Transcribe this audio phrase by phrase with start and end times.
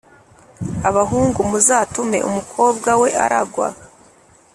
[0.89, 3.67] abahungu muzatume umukobwa we aragwa